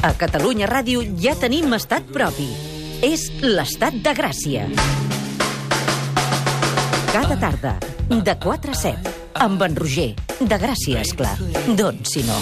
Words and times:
A 0.00 0.14
Catalunya 0.16 0.64
Ràdio 0.64 1.02
ja 1.20 1.34
tenim 1.36 1.74
estat 1.76 2.06
propi. 2.08 2.46
És 3.04 3.26
l'estat 3.44 3.98
de 4.00 4.14
Gràcia. 4.16 4.62
Cada 7.12 7.36
tarda, 7.36 7.74
de 8.08 8.34
4 8.40 8.72
a 8.72 8.78
7, 8.80 9.12
amb 9.44 9.60
en 9.66 9.76
Roger. 9.76 10.14
De 10.40 10.56
Gràcia, 10.62 11.02
esclar. 11.04 11.34
Doncs 11.76 12.14
si 12.14 12.24
no. 12.24 12.38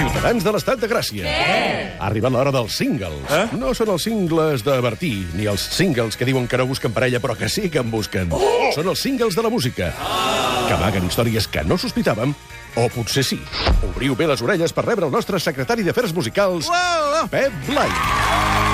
Ciutadans 0.00 0.42
de 0.42 0.56
l'estat 0.56 0.82
de 0.82 0.90
Gràcia. 0.90 1.22
Què? 1.22 1.86
Ha 2.00 2.10
arribat 2.10 2.34
l'hora 2.34 2.50
dels 2.58 2.74
singles. 2.82 3.22
Eh? 3.30 3.44
No 3.54 3.70
són 3.70 3.94
els 3.94 4.08
singles 4.10 4.66
de 4.66 4.80
Bertí, 4.82 5.14
ni 5.38 5.46
els 5.46 5.62
singles 5.78 6.18
que 6.18 6.26
diuen 6.26 6.50
que 6.50 6.58
no 6.58 6.66
busquen 6.66 6.90
parella, 6.90 7.22
però 7.22 7.38
que 7.38 7.46
sí 7.46 7.70
que 7.70 7.86
en 7.86 7.94
busquen. 7.94 8.34
Oh! 8.34 8.72
Són 8.74 8.90
els 8.90 9.06
singles 9.06 9.38
de 9.38 9.46
la 9.46 9.52
música, 9.52 9.94
que 10.66 10.74
amaguen 10.74 11.06
històries 11.06 11.46
que 11.46 11.62
no 11.62 11.78
sospitàvem, 11.78 12.34
o 12.76 12.86
potser 12.90 13.22
sí. 13.26 13.38
Obriu 13.86 14.18
bé 14.18 14.26
les 14.26 14.42
orelles 14.42 14.74
per 14.74 14.86
rebre 14.88 15.06
el 15.06 15.14
nostre 15.14 15.38
secretari 15.42 15.86
d'Afers 15.86 16.14
Musicals, 16.16 16.70
Pep 17.30 17.54
Blai. 17.70 17.90
What 17.90 18.65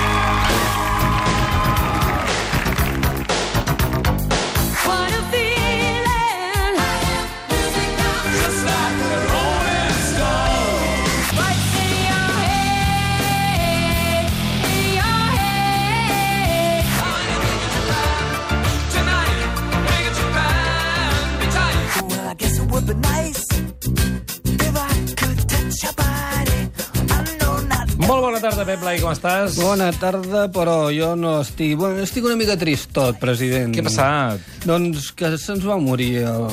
tarda, 28.63 28.71
Pep 28.71 28.79
Blai, 28.83 28.99
com 29.01 29.11
estàs? 29.11 29.57
Bona 29.59 29.91
tarda, 29.99 30.47
però 30.53 30.91
jo 30.93 31.13
no 31.19 31.41
estic... 31.43 31.75
Bueno, 31.79 32.01
estic 32.03 32.25
una 32.27 32.37
mica 32.39 32.55
tristot, 32.59 33.19
president. 33.19 33.73
Què 33.75 33.83
ha 33.83 33.87
passat? 33.89 34.49
Doncs 34.67 35.11
que 35.17 35.35
se'ns 35.37 35.65
va 35.67 35.79
morir 35.81 36.23
el 36.23 36.47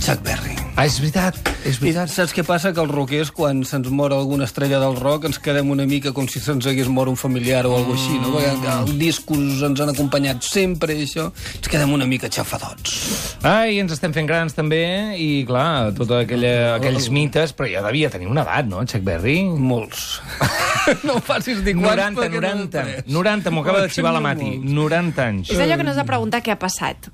Chuck 0.00 0.22
Berry. 0.26 0.45
Ah, 0.76 0.84
és 0.84 0.98
veritat, 1.00 1.38
és 1.64 1.78
I 1.78 1.80
veritat. 1.80 2.10
saps 2.12 2.34
què 2.36 2.42
passa? 2.44 2.68
Que 2.76 2.82
els 2.82 2.90
rockers, 2.92 3.30
quan 3.32 3.62
se'ns 3.64 3.88
mor 3.88 4.12
alguna 4.12 4.44
estrella 4.44 4.76
del 4.82 4.98
rock, 5.00 5.24
ens 5.24 5.38
quedem 5.40 5.70
una 5.72 5.86
mica 5.88 6.12
com 6.12 6.28
si 6.28 6.36
se'ns 6.44 6.68
hagués 6.68 6.90
mort 6.92 7.08
un 7.08 7.16
familiar 7.16 7.62
o 7.64 7.72
alguna 7.78 7.96
així, 7.96 8.18
no? 8.20 8.34
Perquè 8.34 8.74
els 8.82 8.92
discos 9.00 9.62
ens 9.64 9.80
han 9.80 9.94
acompanyat 9.94 10.44
sempre 10.44 10.92
i 10.92 11.06
això, 11.06 11.30
ens 11.32 11.72
quedem 11.72 11.96
una 11.96 12.04
mica 12.04 12.28
xafadots. 12.28 12.92
Ai, 13.40 13.78
ens 13.80 13.96
estem 13.96 14.12
fent 14.12 14.28
grans 14.28 14.52
també, 14.52 14.84
i 15.16 15.46
clar, 15.48 15.94
tots 15.96 16.12
aquells 16.20 17.08
mites, 17.08 17.56
però 17.56 17.72
ja 17.72 17.80
devia 17.88 18.12
tenir 18.12 18.28
una 18.28 18.44
edat, 18.44 18.68
no, 18.68 18.84
Chuck 18.84 19.00
Berry? 19.08 19.46
Molts. 19.48 20.20
no 21.08 21.16
em 21.16 21.24
facis 21.24 21.64
dir 21.64 21.80
quants, 21.80 22.20
90, 22.20 22.20
perquè 22.20 22.36
no 22.36 22.48
90, 22.52 22.82
he 22.84 22.98
pres. 23.00 23.14
90, 23.16 23.56
m'ho 23.56 23.64
acaba 23.64 23.86
de 23.86 23.94
xivar 23.96 24.12
la. 24.12 24.20
Mati. 24.20 24.58
90 24.60 25.24
anys. 25.24 25.56
És 25.56 25.62
allò 25.62 25.80
que 25.80 25.88
no 25.88 25.96
has 25.96 26.04
de 26.04 26.12
preguntar 26.12 26.44
què 26.44 26.52
ha 26.52 26.60
passat. 26.60 27.08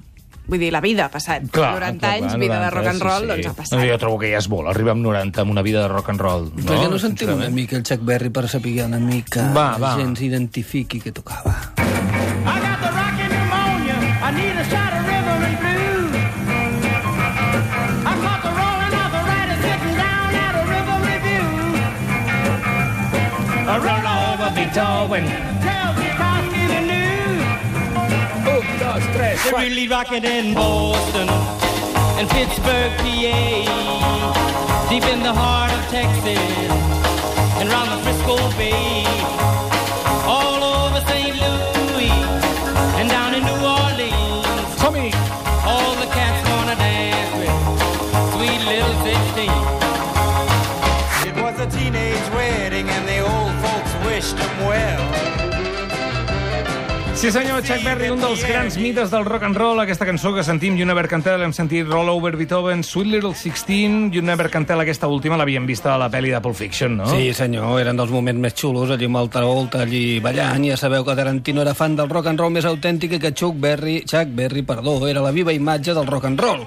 Vull 0.47 0.59
dir, 0.59 0.73
la 0.75 0.81
vida 0.83 1.05
ha 1.07 1.11
passat. 1.13 1.45
90 1.55 2.09
anys, 2.11 2.35
vida 2.37 2.59
de 2.65 2.71
rock 2.75 2.87
and 2.91 3.01
roll, 3.07 3.29
doncs 3.31 3.47
ha 3.47 3.53
passat. 3.55 3.79
No, 3.79 3.85
jo 3.87 3.97
trobo 4.03 4.19
que 4.19 4.29
ja 4.33 4.39
és 4.43 4.49
molt, 4.51 4.69
arribar 4.73 4.93
amb 4.97 5.05
90 5.07 5.41
amb 5.45 5.51
una 5.55 5.63
vida 5.63 5.83
de 5.85 5.89
rock 5.93 6.11
and 6.11 6.21
roll. 6.21 6.49
No, 6.57 6.65
Per 6.67 6.79
què 6.83 6.89
no 6.91 6.99
sentim 6.99 7.31
una 7.37 7.49
mica 7.49 7.77
el 7.79 7.85
Chuck 7.87 8.03
Berry 8.03 8.29
per 8.35 8.49
saber 8.49 8.75
una 8.85 8.99
mica 8.99 9.47
Va, 9.55 9.69
va. 9.79 9.93
la 9.95 10.03
gent 10.03 10.17
s'identifiqui 10.19 11.01
què 11.01 11.13
tocava? 11.15 11.55
I 11.79 12.59
got 12.59 12.79
the 12.83 12.91
rockin' 12.91 13.31
pneumonia. 13.31 13.97
I 14.19 14.31
need 14.35 14.59
a 14.59 14.65
shot 14.67 14.93
of 14.99 15.07
rhythm 15.07 15.47
and 15.47 15.57
blues. 15.63 16.11
I 18.03 18.13
caught 18.27 18.43
the 18.43 18.53
rolling 18.59 18.95
arthritis 18.99 19.59
sitting 19.63 19.97
down 20.03 20.31
at 20.43 20.55
a 20.59 20.65
review. 20.67 21.47
I 23.71 23.79
run 23.79 24.05
over 24.11 24.51
Beethoven. 24.59 25.25
They're 28.93 29.55
really 29.55 29.89
rocking 29.89 30.23
in 30.23 30.53
Boston 30.53 31.27
and 32.19 32.29
Pittsburgh, 32.29 32.93
PA. 32.99 34.87
Deep 34.91 35.05
in 35.05 35.23
the 35.23 35.33
heart 35.33 35.73
of 35.73 35.81
Texas 35.89 36.39
and 37.59 37.71
round 37.71 37.91
the 37.91 37.97
Frisco 38.05 38.37
Bay. 38.59 39.05
All 40.27 40.63
over 40.63 41.01
St. 41.09 41.35
Louis 41.35 42.11
and 43.01 43.09
down 43.09 43.35
in 43.35 43.45
New 43.45 43.65
Orleans. 43.65 44.79
Som-hi! 44.79 45.42
Sí 57.23 57.31
senyor, 57.31 57.63
Chuck 57.63 57.85
Berry, 57.85 58.09
un 58.11 58.19
dels 58.19 58.41
grans 58.43 58.75
mites 58.83 59.13
del 59.13 59.23
rock 59.25 59.45
and 59.47 59.55
roll, 59.55 59.79
aquesta 59.79 60.03
cançó 60.03 60.33
que 60.35 60.43
sentim, 60.43 60.75
You 60.75 60.85
Never 60.85 61.07
Can 61.07 61.23
Tell, 61.23 61.45
hem 61.47 61.53
sentit 61.55 61.87
Roll 61.87 62.09
Over 62.11 62.33
Beethoven, 62.35 62.83
Sweet 62.83 63.13
Little 63.13 63.31
16, 63.33 64.11
You 64.11 64.25
Never 64.27 64.51
Can 64.51 64.67
Tell, 64.67 64.83
aquesta 64.83 65.07
última 65.07 65.39
l'havíem 65.39 65.63
vist 65.63 65.87
a 65.87 65.95
la 66.03 66.09
pel·li 66.11 66.33
de 66.35 66.41
Pulp 66.43 66.59
Fiction, 66.59 66.97
no? 66.99 67.07
Sí, 67.07 67.31
senyor, 67.39 67.77
eren 67.79 68.03
dels 68.03 68.11
moments 68.11 68.43
més 68.43 68.59
xulos, 68.59 68.91
allí 68.91 69.07
amb 69.07 69.23
el 69.23 69.31
Travolta, 69.31 69.85
allí 69.87 70.19
ballant. 70.19 70.67
Ja 70.67 70.81
sabeu 70.81 71.07
que 71.07 71.15
Tarantino 71.15 71.63
era 71.63 71.79
fan 71.79 71.95
del 71.95 72.11
rock 72.11 72.33
and 72.33 72.43
roll 72.43 72.59
més 72.59 72.67
autèntic 72.67 73.15
i 73.15 73.23
que 73.23 73.31
Chuck 73.31 73.55
Berry, 73.55 74.01
Chuck 74.03 74.35
Berry, 74.35 74.67
perdó, 74.67 74.99
era 75.07 75.23
la 75.23 75.31
viva 75.31 75.55
imatge 75.55 75.95
del 75.95 76.11
rock 76.11 76.27
and 76.27 76.43
roll. 76.43 76.67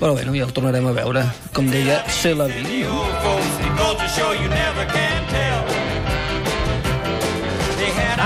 Però 0.00 0.18
bueno, 0.18 0.34
ja 0.34 0.50
el 0.50 0.52
tornarem 0.52 0.90
a 0.90 0.98
veure. 0.98 1.22
Com 1.54 1.70
deia, 1.70 2.02
se 2.10 2.34
la 2.34 2.50
vi. 2.50 2.82
no? 2.82 3.85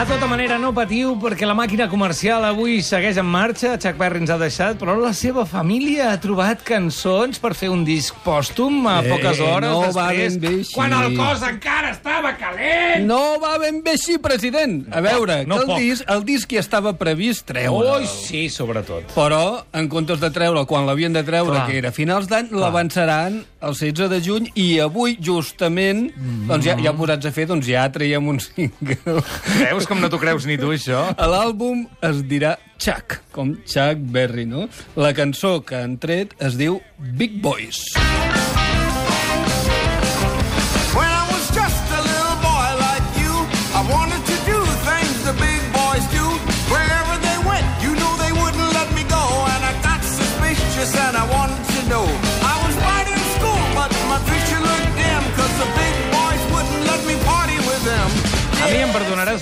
De 0.00 0.06
tota 0.06 0.24
manera, 0.24 0.56
no 0.56 0.70
patiu, 0.72 1.10
perquè 1.20 1.44
la 1.44 1.52
màquina 1.52 1.84
comercial 1.92 2.40
avui 2.48 2.78
segueix 2.80 3.18
en 3.20 3.26
marxa. 3.28 3.74
Chuck 3.76 3.98
Berry 4.00 4.22
ens 4.22 4.30
ha 4.32 4.38
deixat, 4.40 4.78
però 4.80 4.94
la 4.96 5.10
seva 5.12 5.44
família 5.44 6.06
ha 6.14 6.16
trobat 6.22 6.62
cançons 6.64 7.36
per 7.42 7.50
fer 7.58 7.68
un 7.68 7.82
disc 7.84 8.16
pòstum 8.24 8.86
a 8.88 8.94
Eh, 9.02 9.10
poques 9.10 9.42
hores 9.44 9.68
no 9.68 9.82
després, 9.82 9.98
va 9.98 10.40
ben 10.40 10.64
quan 10.72 10.96
el 10.96 11.12
cos 11.18 11.44
encara 11.44 11.92
estava 11.92 12.32
calent. 12.40 13.04
No 13.04 13.36
va 13.44 13.58
ben 13.60 13.82
bé 13.84 13.98
així, 13.98 14.16
president. 14.16 14.86
A 14.90 15.04
veure, 15.04 15.44
no 15.44 15.60
que 15.60 15.60
el 15.60 15.66
poc. 15.74 15.78
disc, 15.84 16.08
el 16.08 16.24
disc 16.24 16.48
ja 16.56 16.64
estava 16.64 16.94
previst 16.96 17.44
treure. 17.52 18.00
Ui, 18.00 18.08
sí, 18.08 18.48
sobretot. 18.48 19.12
Però, 19.12 19.66
en 19.76 19.92
comptes 19.92 20.18
de 20.18 20.32
treure 20.32 20.64
quan 20.64 20.88
l'havien 20.88 21.12
de 21.12 21.22
treure, 21.22 21.52
Clar. 21.52 21.66
que 21.68 21.76
era 21.76 21.92
finals 21.92 22.26
d'any, 22.26 22.48
l'avançaran 22.56 23.42
el 23.60 23.74
16 23.76 24.08
de 24.10 24.20
juny 24.24 24.48
i 24.54 24.66
avui, 24.80 25.16
justament, 25.20 26.10
Mm. 26.16 26.46
doncs 26.48 26.64
ja, 26.66 26.76
ja 26.80 26.92
posats 26.96 27.26
a 27.26 27.32
fer, 27.32 27.46
doncs 27.50 27.66
ja 27.68 27.86
traiem 27.92 28.26
un 28.28 28.40
single. 28.40 29.22
Veus 29.60 29.86
com 29.86 30.00
no 30.00 30.08
t'ho 30.08 30.18
creus 30.22 30.46
ni 30.48 30.56
tu, 30.60 30.72
això? 30.74 31.02
L'àlbum 31.18 31.86
es 32.02 32.22
dirà 32.30 32.56
Chuck, 32.80 33.20
com 33.32 33.54
Chuck 33.68 34.00
Berry, 34.14 34.46
no? 34.48 34.68
La 34.96 35.12
cançó 35.12 35.60
que 35.64 35.76
han 35.76 35.98
tret 36.00 36.32
es 36.40 36.56
diu 36.56 36.80
Big 36.98 37.40
Boys. 37.42 37.82
When 37.96 38.09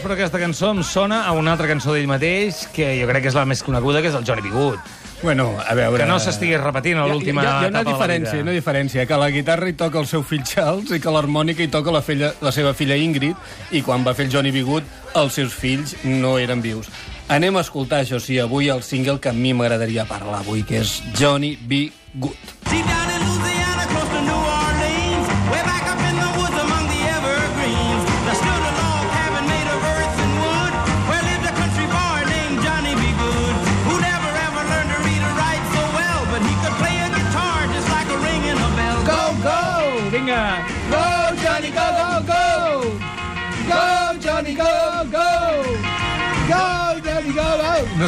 però 0.08 0.16
aquesta 0.16 0.38
cançó 0.40 0.70
em 0.72 0.78
sona 0.80 1.18
a 1.28 1.34
una 1.36 1.52
altra 1.52 1.66
cançó 1.68 1.92
d'ell 1.92 2.06
mateix, 2.08 2.62
que 2.72 2.86
jo 2.96 3.04
crec 3.10 3.26
que 3.26 3.28
és 3.28 3.34
la 3.36 3.42
més 3.44 3.60
coneguda, 3.60 4.00
que 4.00 4.08
és 4.08 4.14
el 4.16 4.24
Johnny 4.24 4.40
B. 4.40 4.48
Good. 4.54 4.78
Bueno, 5.20 5.50
a 5.60 5.74
veure... 5.76 6.00
Que 6.00 6.06
no 6.08 6.16
s'estigués 6.22 6.62
repetint 6.62 6.96
a 6.96 7.04
l'última 7.10 7.42
Hi 7.42 7.46
ha, 7.46 7.50
hi 7.50 7.52
ha 7.52 7.68
etapa 7.68 7.68
una 7.68 7.82
de 7.82 7.90
la 7.90 7.96
diferència, 7.98 8.32
vida. 8.38 8.46
una 8.46 8.54
diferència, 8.56 9.04
que 9.10 9.18
la 9.20 9.28
guitarra 9.34 9.68
hi 9.68 9.74
toca 9.76 10.00
el 10.00 10.08
seu 10.08 10.24
fill 10.24 10.46
Charles 10.48 10.94
i 10.96 11.00
que 11.04 11.12
l'harmònica 11.12 11.60
hi 11.60 11.68
toca 11.74 11.92
la, 11.92 12.00
filla, 12.06 12.32
la 12.40 12.54
seva 12.56 12.72
filla 12.78 12.96
Ingrid, 12.96 13.36
i 13.76 13.82
quan 13.84 14.06
va 14.06 14.16
fer 14.16 14.30
el 14.30 14.32
Johnny 14.32 14.54
B. 14.54 14.64
Good, 14.64 14.88
els 15.20 15.36
seus 15.42 15.52
fills 15.52 15.92
no 16.08 16.38
eren 16.40 16.64
vius. 16.64 16.88
Anem 17.28 17.60
a 17.60 17.66
escoltar, 17.66 18.00
això 18.06 18.16
sí, 18.16 18.40
avui 18.40 18.72
el 18.72 18.80
single 18.86 19.18
que 19.20 19.28
a 19.28 19.36
mi 19.36 19.52
m'agradaria 19.52 20.08
parlar 20.08 20.40
avui, 20.40 20.64
que 20.64 20.80
és 20.80 21.02
Johnny 21.18 21.52
B. 21.60 21.90
Good. 22.16 22.56
Deep 22.70 23.07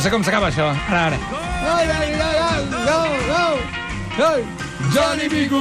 Sé 0.01 0.09
com 0.09 0.23
s'acaba 0.25 0.49
això. 0.49 0.67
Ara, 0.89 1.01
ara. 1.11 1.17
Go, 4.17 4.31
Johnny, 4.95 5.47
go, 5.47 5.61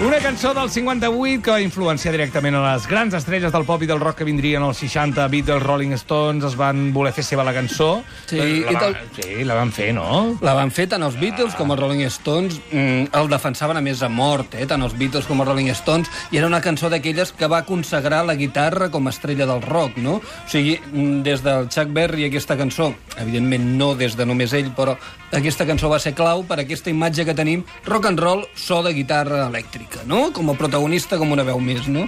Una 0.00 0.18
cançó 0.18 0.54
del 0.54 0.70
58 0.70 1.42
que 1.42 1.50
va 1.50 1.60
influenciar 1.60 2.12
directament 2.14 2.54
a 2.54 2.60
les 2.62 2.84
grans 2.86 3.16
estrelles 3.18 3.50
del 3.50 3.64
pop 3.66 3.82
i 3.82 3.86
del 3.90 3.98
rock 3.98 4.20
que 4.20 4.26
vindrien 4.28 4.62
als 4.62 4.78
60. 4.78 5.24
Beatles, 5.26 5.62
Rolling 5.64 5.90
Stones, 5.98 6.44
es 6.46 6.54
van 6.56 6.92
voler 6.94 7.10
fer 7.16 7.24
seva 7.26 7.42
la 7.42 7.50
cançó. 7.52 8.04
Sí, 8.30 8.38
la, 8.38 8.70
i 8.70 8.76
tal- 8.78 8.94
sí, 9.16 9.42
la 9.44 9.56
van 9.58 9.72
fer, 9.74 9.88
no? 9.96 10.36
La 10.40 10.54
van 10.54 10.70
fer 10.70 10.86
tant 10.92 11.02
els 11.02 11.18
Beatles 11.18 11.56
com 11.58 11.74
els 11.74 11.80
Rolling 11.82 12.04
Stones, 12.14 12.60
mm, 12.70 13.10
el 13.18 13.28
defensaven 13.32 13.76
a 13.76 13.82
més 13.82 14.00
a 14.06 14.08
mort, 14.08 14.54
eh? 14.54 14.68
tant 14.70 14.86
els 14.86 14.94
Beatles 14.94 15.26
com 15.26 15.40
els 15.42 15.50
Rolling 15.50 15.72
Stones, 15.74 16.06
i 16.30 16.38
era 16.38 16.46
una 16.46 16.60
cançó 16.62 16.88
d'aquelles 16.88 17.32
que 17.32 17.48
va 17.50 17.64
consagrar 17.66 18.24
la 18.24 18.36
guitarra 18.38 18.92
com 18.94 19.08
a 19.08 19.10
estrella 19.10 19.46
del 19.50 19.62
rock, 19.66 19.96
no? 19.98 20.20
O 20.22 20.22
sigui, 20.46 20.78
mm, 20.92 21.22
des 21.26 21.42
del 21.42 21.68
Chuck 21.74 21.90
Berry 21.90 22.24
aquesta 22.30 22.56
cançó, 22.56 22.94
evidentment 23.18 23.66
no 23.76 23.96
des 23.96 24.14
de 24.16 24.24
només 24.26 24.52
ell, 24.54 24.70
però 24.76 24.94
aquesta 25.32 25.66
cançó 25.68 25.90
va 25.92 25.98
ser 26.00 26.14
clau 26.16 26.42
per 26.48 26.60
aquesta 26.62 26.90
imatge 26.90 27.26
que 27.28 27.34
tenim, 27.36 27.64
rock 27.86 28.08
and 28.08 28.20
roll, 28.20 28.44
so 28.56 28.80
de 28.82 28.94
guitarra 28.96 29.44
elèctrica, 29.48 30.04
no? 30.08 30.30
Com 30.32 30.50
a 30.50 30.56
protagonista, 30.56 31.18
com 31.20 31.32
una 31.34 31.44
veu 31.44 31.60
més, 31.60 31.86
no? 31.88 32.06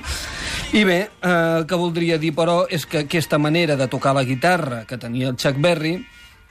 I 0.73 0.85
bé, 0.89 0.99
eh, 1.21 1.31
el 1.61 1.67
que 1.67 1.79
voldria 1.79 2.19
dir, 2.19 2.33
però, 2.35 2.65
és 2.71 2.87
que 2.87 3.05
aquesta 3.05 3.39
manera 3.39 3.77
de 3.77 3.89
tocar 3.89 4.15
la 4.17 4.25
guitarra 4.25 4.85
que 4.87 4.99
tenia 4.99 5.29
el 5.29 5.37
Chuck 5.37 5.61
Berry 5.61 5.99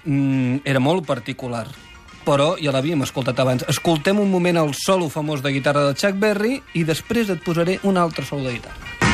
mm, 0.06 0.62
era 0.66 0.80
molt 0.80 1.08
particular 1.08 1.68
però 2.30 2.52
ja 2.62 2.70
l'havíem 2.70 3.02
escoltat 3.02 3.40
abans. 3.42 3.64
Escoltem 3.72 4.20
un 4.22 4.30
moment 4.30 4.60
el 4.62 4.76
solo 4.78 5.10
famós 5.10 5.42
de 5.42 5.56
guitarra 5.56 5.88
de 5.88 5.98
Chuck 5.98 6.20
Berry 6.22 6.60
i 6.78 6.86
després 6.86 7.32
et 7.34 7.42
posaré 7.42 7.80
un 7.82 7.98
altre 7.98 8.28
solo 8.28 8.46
de 8.46 8.60
guitarra. 8.60 9.09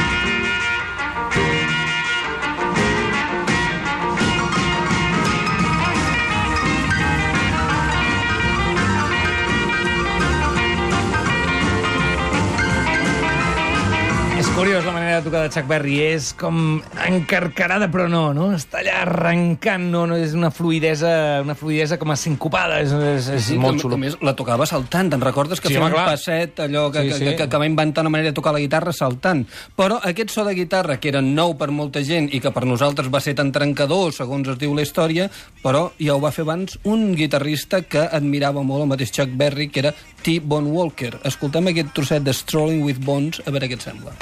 Curiós 14.56 14.86
la 14.86 14.92
manera 14.94 15.18
de 15.18 15.24
tocar 15.24 15.42
de 15.44 15.50
Chuck 15.50 15.68
Berry. 15.68 16.00
És 16.16 16.30
com 16.34 16.80
encarcarada, 17.06 17.90
però 17.92 18.06
no, 18.08 18.30
no? 18.34 18.48
Està 18.56 18.80
allà 18.80 19.02
arrencant, 19.04 19.84
no? 19.92 20.06
no 20.08 20.16
és 20.16 20.32
una 20.38 20.48
fluidesa, 20.54 21.42
una 21.44 21.56
fluidesa 21.60 21.98
com 22.00 22.14
a 22.14 22.16
sincopada. 22.16 22.80
És, 22.84 22.94
és, 22.96 23.28
és 23.36 23.44
Sí, 23.50 23.58
molt 23.60 23.76
que, 23.78 23.84
xulo. 23.84 23.96
a 24.00 24.02
més, 24.02 24.16
la 24.24 24.34
tocava 24.36 24.66
saltant. 24.70 25.12
Te'n 25.12 25.22
recordes 25.24 25.60
que 25.60 25.68
Sí, 25.68 25.76
feia 25.76 25.86
un 25.90 25.92
clar. 25.92 26.06
passet, 26.14 26.60
allò 26.64 26.88
que, 26.92 27.04
Sí, 27.04 27.12
sí, 27.12 27.26
sí. 27.26 27.36
Que, 27.36 27.50
que 27.52 27.58
va 27.62 27.68
inventar 27.68 28.02
una 28.06 28.10
manera 28.16 28.30
de 28.32 28.34
tocar 28.38 28.54
la 28.56 28.60
guitarra 28.64 28.94
saltant. 28.94 29.44
Però 29.76 30.00
aquest 30.02 30.32
so 30.32 30.46
de 30.48 30.56
guitarra, 30.56 30.98
que 31.00 31.10
era 31.12 31.22
nou 31.22 31.58
per 31.60 31.70
molta 31.72 32.02
gent 32.04 32.30
i 32.34 32.40
que 32.40 32.52
per 32.56 32.66
nosaltres 32.66 33.12
va 33.14 33.20
ser 33.20 33.36
tan 33.36 33.52
trencador, 33.52 34.14
segons 34.16 34.48
es 34.48 34.58
diu 34.58 34.74
la 34.74 34.82
història, 34.88 35.28
però 35.64 35.90
ja 36.00 36.16
ho 36.16 36.22
va 36.24 36.32
fer 36.32 36.44
abans 36.48 36.80
un 36.84 37.12
guitarrista 37.14 37.82
que 37.84 38.00
admirava 38.08 38.64
molt 38.64 38.84
el 38.88 38.88
mateix 38.96 39.12
Chuck 39.12 39.36
Berry, 39.36 39.68
que 39.68 39.80
era 39.84 39.94
T. 40.24 40.40
Bone 40.40 40.72
Walker. 40.72 41.20
Escoltem 41.24 41.68
aquest 41.68 41.92
trosset 41.94 42.24
de 42.24 42.34
Strolling 42.34 42.82
with 42.84 43.04
Bones, 43.04 43.42
a 43.46 43.52
veure 43.52 43.68
què 43.68 43.74
et 43.78 43.82
sembla. 43.84 44.16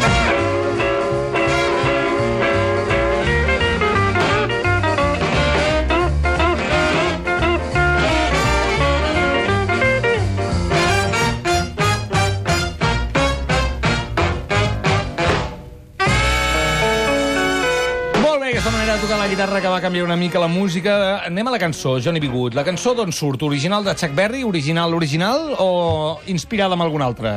Guitarra 19.33 19.59
que 19.61 19.67
va 19.67 19.81
canviar 19.81 20.05
una 20.05 20.15
mica 20.15 20.37
la 20.37 20.47
música. 20.47 20.93
Anem 21.25 21.47
a 21.49 21.51
la 21.55 21.57
cançó, 21.57 21.95
Johnny 21.97 22.21
B. 22.21 22.29
Good. 22.29 22.53
La 22.53 22.63
cançó 22.63 22.93
d'on 22.93 23.09
surt? 23.11 23.41
Original 23.41 23.81
de 23.83 23.95
Chuck 23.97 24.13
Berry? 24.13 24.43
Original, 24.45 24.93
original? 24.93 25.55
O 25.57 26.19
inspirada 26.29 26.77
en 26.77 26.85
algun 26.85 27.01
altre? 27.01 27.33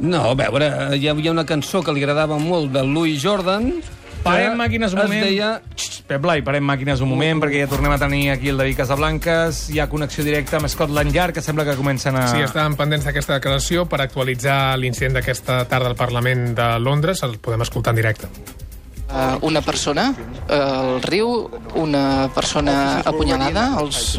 No, 0.00 0.30
a 0.30 0.34
veure, 0.38 0.72
hi 0.96 1.08
havia 1.10 1.32
una 1.34 1.46
cançó 1.46 1.82
que 1.82 1.94
li 1.94 2.04
agradava 2.04 2.38
molt 2.38 2.70
de 2.74 2.84
Louis 2.86 3.18
Jordan, 3.22 3.72
Parem 4.22 4.56
màquines 4.58 4.94
un 4.94 5.02
moment. 5.02 5.22
Es 5.22 5.30
deia... 5.30 5.50
Pep 6.08 6.22
Blai, 6.24 6.40
parem 6.44 6.64
màquines 6.64 7.02
un 7.04 7.10
moment, 7.10 7.40
perquè 7.42 7.62
ja 7.62 7.68
tornem 7.68 7.92
a 7.92 7.98
tenir 8.00 8.30
aquí 8.32 8.48
el 8.48 8.60
David 8.60 8.78
Casablanques. 8.80 9.66
Hi 9.74 9.82
ha 9.82 9.88
connexió 9.92 10.24
directa 10.24 10.56
amb 10.56 10.70
Scotland 10.72 11.12
Yard, 11.14 11.36
que 11.36 11.44
sembla 11.44 11.66
que 11.68 11.76
comencen 11.76 12.16
a... 12.16 12.24
Sí, 12.32 12.40
estàvem 12.44 12.78
pendents 12.80 13.04
d'aquesta 13.08 13.36
declaració 13.36 13.84
per 13.90 14.00
actualitzar 14.04 14.78
l'incident 14.80 15.18
d'aquesta 15.18 15.60
tarda 15.68 15.92
al 15.92 15.98
Parlament 16.00 16.54
de 16.58 16.70
Londres. 16.80 17.22
El 17.28 17.36
podem 17.44 17.66
escoltar 17.66 17.92
en 17.92 18.02
directe. 18.02 18.32
Uh, 19.08 19.38
una 19.40 19.62
persona 19.64 20.10
uh, 20.12 20.52
al 20.52 21.00
riu, 21.00 21.48
una 21.80 22.28
persona 22.34 23.00
apunyalada, 23.08 23.70
els 23.80 24.18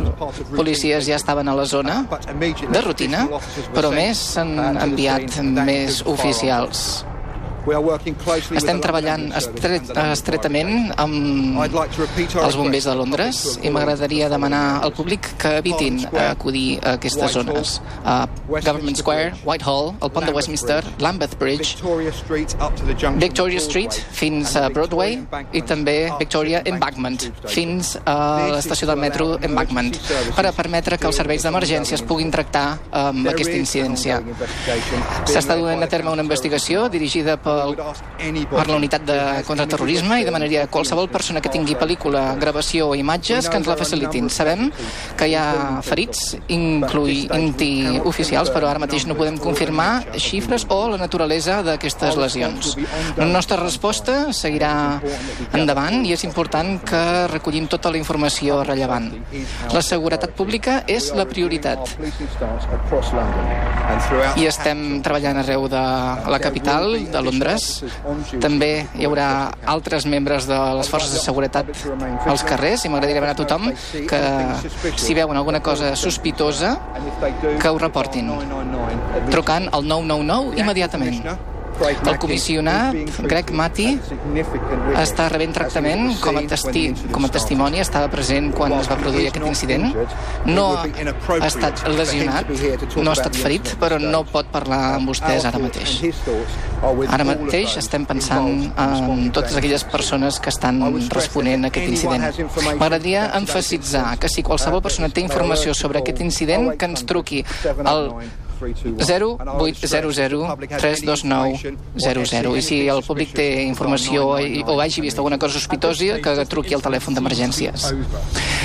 policies 0.55 1.05
ja 1.05 1.19
estaven 1.19 1.45
a 1.45 1.53
la 1.53 1.67
zona 1.69 1.99
de 2.09 2.81
rutina, 2.81 3.27
però 3.75 3.93
més 3.93 4.23
s'han 4.33 4.55
enviat 4.57 5.37
més 5.61 6.01
oficials. 6.09 7.03
Estem 8.59 8.79
treballant 8.81 9.27
estret, 9.37 9.89
estretament 10.09 10.91
amb 10.97 11.59
els 11.59 12.55
bombers 12.57 12.87
de 12.89 12.95
Londres 12.97 13.41
i 13.61 13.69
m'agradaria 13.73 14.29
demanar 14.31 14.63
al 14.83 14.93
públic 14.95 15.27
que 15.41 15.51
evitin 15.59 15.99
acudir 16.23 16.79
a 16.81 16.95
aquestes 16.97 17.35
zones. 17.37 17.75
A 18.03 18.27
Government 18.49 18.97
Square, 18.97 19.33
Whitehall, 19.45 19.93
el 20.01 20.11
pont 20.15 20.25
de 20.25 20.33
Westminster, 20.35 20.79
Lambeth 20.99 21.37
Bridge, 21.39 21.77
Victoria 23.19 23.59
Street 23.59 23.93
fins 23.93 24.55
a 24.57 24.69
Broadway 24.73 25.19
i 25.53 25.61
també 25.61 25.97
Victoria 26.19 26.63
Embankment 26.65 27.19
fins 27.47 27.95
a 28.05 28.49
l'estació 28.55 28.89
del 28.89 28.99
metro 29.01 29.37
Embankment 29.41 29.93
per 30.35 30.45
a 30.49 30.53
permetre 30.55 30.97
que 30.97 31.07
els 31.09 31.19
serveis 31.19 31.45
d'emergència 31.45 31.99
es 31.99 32.03
puguin 32.05 32.31
tractar 32.33 32.79
amb 32.91 33.27
aquesta 33.29 33.55
incidència. 33.57 34.21
S'està 35.29 35.57
duent 35.59 35.83
a 35.83 35.89
terme 35.91 36.11
una 36.11 36.25
investigació 36.25 36.87
dirigida 36.89 37.37
pel, 37.41 37.58
per 38.49 38.65
la 38.67 38.77
unitat 38.77 39.05
de 39.07 39.17
contraterrorisme 39.47 40.19
i 40.21 40.27
demanaria 40.27 40.65
a 40.65 40.69
qualsevol 40.71 41.09
persona 41.11 41.41
que 41.41 41.51
tingui 41.53 41.77
pel·lícula, 41.79 42.23
gravació 42.39 42.89
o 42.91 42.97
imatges 42.97 43.49
que 43.49 43.59
ens 43.59 43.69
la 43.69 43.77
facilitin. 43.79 44.29
Sabem 44.33 44.69
que 45.17 45.29
hi 45.29 45.35
ha 45.37 45.81
ferits, 45.85 46.35
incloent-hi 46.47 48.01
oficials, 48.09 48.51
però 48.53 48.69
ara 48.69 48.81
mateix 48.81 49.07
no 49.09 49.17
podem 49.19 49.39
confirmar 49.41 49.89
xifres 50.17 50.65
o 50.69 50.79
la 50.93 50.99
naturalesa 51.01 51.61
d'aquestes 51.65 52.17
lesions. 52.19 52.75
La 53.17 53.27
nostra 53.29 53.59
resposta 53.61 54.33
seguirà 54.35 54.73
endavant 55.57 56.03
i 56.05 56.13
és 56.15 56.25
important 56.27 56.77
que 56.85 57.03
recollim 57.31 57.67
tota 57.71 57.91
la 57.93 57.99
informació 58.01 58.63
rellevant. 58.67 59.11
La 59.73 59.83
seguretat 59.85 60.35
pública 60.37 60.81
és 60.87 61.11
la 61.17 61.27
prioritat 61.29 61.97
i 64.39 64.45
estem 64.49 65.01
treballant 65.05 65.39
arreu 65.41 65.67
de 65.71 65.81
la 66.33 66.39
capital, 66.41 66.91
de 67.11 67.21
Londres. 67.21 67.38
També 68.41 68.71
hi 68.97 69.07
haurà 69.07 69.27
altres 69.65 70.05
membres 70.05 70.47
de 70.49 70.57
les 70.79 70.89
forces 70.91 71.13
de 71.13 71.21
seguretat 71.23 71.69
als 72.25 72.43
carrers 72.47 72.85
i 72.85 72.91
m'agradaria 72.91 73.19
demanar 73.19 73.35
a 73.35 73.39
tothom 73.39 73.69
que 74.09 74.21
si 74.95 75.15
veuen 75.17 75.37
alguna 75.37 75.61
cosa 75.63 75.95
sospitosa 75.95 76.75
que 77.59 77.69
ho 77.69 77.77
reportin 77.77 78.31
trucant 79.29 79.69
al 79.71 79.87
999 79.87 80.59
immediatament. 80.59 81.48
El 81.79 82.17
comissionat 82.19 82.95
Greg 83.23 83.51
Mati 83.55 83.87
està 84.99 85.27
rebent 85.31 85.53
tractament 85.55 86.09
com 86.19 86.39
a, 86.39 86.43
testi 86.51 86.83
com 87.13 87.25
a 87.25 87.29
testimoni, 87.31 87.79
estava 87.83 88.09
present 88.11 88.49
quan 88.55 88.73
es 88.79 88.89
va 88.91 88.97
produir 88.99 89.29
aquest 89.29 89.47
incident. 89.47 89.87
No 90.49 90.65
ha 90.79 91.47
estat 91.47 91.85
lesionat, 91.87 92.51
no 92.97 93.13
ha 93.13 93.15
estat 93.15 93.39
ferit, 93.39 93.73
però 93.79 93.99
no 94.01 94.25
pot 94.27 94.51
parlar 94.51 94.81
amb 94.97 95.13
vostès 95.13 95.47
ara 95.47 95.61
mateix. 95.61 95.95
Ara 97.07 97.27
mateix 97.27 97.77
estem 97.79 98.07
pensant 98.09 98.67
en 98.75 99.31
totes 99.35 99.55
aquelles 99.59 99.87
persones 99.87 100.41
que 100.43 100.51
estan 100.53 100.81
responent 101.13 101.65
a 101.67 101.71
aquest 101.71 101.95
incident. 101.95 102.27
M'agradaria 102.69 103.29
emfasitzar 103.39 104.17
que 104.19 104.31
si 104.31 104.43
qualsevol 104.43 104.83
persona 104.83 105.11
té 105.13 105.23
informació 105.23 105.73
sobre 105.77 106.03
aquest 106.03 106.21
incident, 106.25 106.73
que 106.75 106.91
ens 106.91 107.07
truqui 107.07 107.43
al 107.85 108.09
0800 108.59 110.57
329 110.77 111.77
00 111.95 112.55
i 112.57 112.61
si 112.61 112.79
el 112.87 113.01
públic 113.05 113.33
té 113.35 113.47
informació 113.63 114.27
o 114.29 114.79
hagi 114.81 115.01
vist 115.01 115.17
alguna 115.17 115.37
cosa 115.39 115.59
sospitosa 115.59 116.19
que 116.23 116.45
truqui 116.49 116.73
al 116.75 116.83
telèfon 116.83 117.13
d'emergències. 117.15 117.93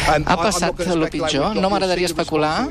ha 0.07 0.37
passat 0.37 0.81
el 0.87 1.09
pitjor. 1.11 1.57
no 1.57 1.71
m'agradaria 1.71 2.07
especular. 2.07 2.69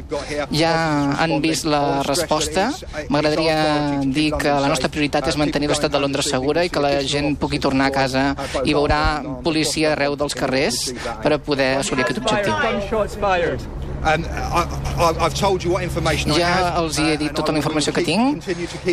ja 0.51 0.73
han 1.19 1.41
vist 1.41 1.65
la 1.65 2.03
resposta. 2.03 2.71
m'agradaria 3.09 4.01
dir 4.05 4.31
que 4.37 4.49
la 4.49 4.67
nostra 4.67 4.89
prioritat 4.89 5.27
és 5.27 5.37
mantenir 5.37 5.69
l'estat 5.69 5.91
de 5.91 5.99
Londres 5.99 6.29
segura 6.29 6.65
i 6.65 6.69
que 6.69 6.79
la 6.79 7.03
gent 7.03 7.37
pugui 7.37 7.59
tornar 7.59 7.87
a 7.87 7.91
casa 7.91 8.35
i 8.65 8.73
veurà 8.73 9.21
policia 9.43 9.93
arreu 9.93 10.15
dels 10.15 10.35
carrers 10.35 10.93
per 11.23 11.33
a 11.33 11.39
poder 11.39 11.77
assolir 11.79 12.03
aquest 12.03 12.19
objectiu 12.19 13.82
And 14.03 14.25
I, 14.27 14.67
I, 14.99 15.25
I've 15.25 15.35
told 15.35 15.63
you 15.63 15.71
what 15.71 15.83
information 15.83 16.31
I 16.33 16.39
Ja 16.41 16.73
els 16.81 16.99
hi 16.99 17.13
he 17.13 17.17
dit 17.21 17.31
uh, 17.31 17.35
tota 17.39 17.55
la 17.55 17.61
informació 17.61 17.93
que 17.95 18.03
tinc. 18.03 18.43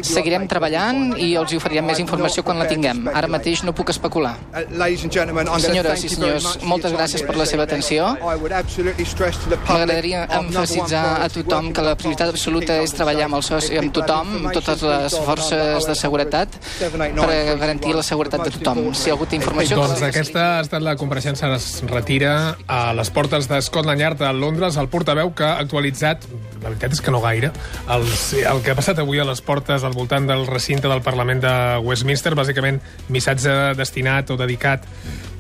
Seguirem 0.07 0.47
treballant 0.51 1.17
i 1.19 1.33
els 1.41 1.53
hi 1.53 1.59
oferirem 1.59 1.89
més 1.91 1.99
informació 2.03 2.45
quan 2.47 2.61
la 2.63 2.69
tinguem. 2.71 3.07
Ara 3.11 3.31
mateix 3.31 3.65
no 3.67 3.75
puc 3.77 3.91
especular. 3.91 4.37
Uh, 4.55 4.63
ladies 4.71 5.03
and 5.05 5.13
gentlemen, 5.13 5.49
I'm 5.49 5.59
gonna 5.59 5.71
Senyores 5.71 6.05
i 6.05 6.11
senyors, 6.13 6.49
moltes 6.67 6.95
gràcies 6.95 7.25
per 7.27 7.37
la 7.39 7.47
seva 7.49 7.67
atenció. 7.67 8.13
I 8.21 8.37
would 8.39 8.55
absolutely 8.55 9.05
stress 9.05 9.39
to 9.43 9.51
the 9.51 9.59
public 9.59 9.81
M'agradaria 9.81 10.25
emfasitzar 10.39 11.05
a 11.25 11.29
tothom 11.33 11.71
que 11.75 11.85
la 11.85 11.95
prioritat 11.99 12.33
absoluta 12.33 12.79
és 12.85 12.95
treballar 12.95 13.27
amb 13.29 13.39
el 13.41 13.45
soci, 13.47 13.79
amb 13.81 13.95
tothom, 13.97 14.33
amb 14.41 14.51
totes 14.57 14.85
les 14.87 15.17
forces 15.27 15.89
de 15.89 15.97
seguretat, 15.99 16.59
per 16.81 17.39
garantir 17.61 17.95
la 17.97 18.05
seguretat 18.07 18.47
de 18.47 18.55
tothom. 18.59 18.83
Si 18.95 19.11
ha 19.11 19.17
hagut 19.17 19.35
informació... 19.37 19.81
Doncs 19.81 20.05
aquesta 20.07 20.47
ha 20.57 20.65
estat 20.65 20.85
la 20.85 20.97
compareixença 21.01 21.51
es 21.57 21.69
retira 21.91 22.57
a 22.71 22.81
les 22.97 23.11
portes 23.15 23.49
de 23.51 23.61
Scotland 23.65 24.05
Yard 24.05 24.23
a 24.27 24.33
Londres, 24.37 24.79
el 24.81 24.91
portaveu 25.01 25.33
que 25.37 25.47
ha 25.47 25.57
actualitzat, 25.65 26.29
la 26.61 26.69
veritat 26.69 26.95
és 26.99 27.01
que 27.01 27.15
no 27.15 27.23
gaire, 27.25 27.51
el, 27.97 28.07
el 28.53 28.63
que 28.65 28.75
ha 28.75 28.79
passat 28.79 29.01
avui 29.01 29.21
a 29.23 29.27
les 29.29 29.41
portes 29.45 29.85
al 29.87 29.97
voltant 29.97 30.29
del 30.29 30.47
recinte 30.51 30.89
del 30.93 31.03
Parlament 31.03 31.43
de 31.43 31.55
Westminster, 31.87 32.37
bàsicament 32.39 32.83
missatge 33.09 33.75
destinat 33.81 34.31
o 34.31 34.39
dedicat 34.41 34.85